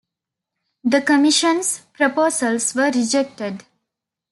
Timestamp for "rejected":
2.89-3.63